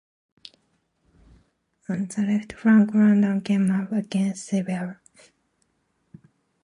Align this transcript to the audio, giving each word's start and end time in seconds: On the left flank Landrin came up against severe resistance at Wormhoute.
On 1.87 2.07
the 2.07 2.23
left 2.23 2.53
flank 2.53 2.89
Landrin 2.89 3.45
came 3.45 3.69
up 3.69 3.91
against 3.91 4.45
severe 4.47 4.99
resistance 5.03 5.27
at 5.27 6.23
Wormhoute. 6.23 6.31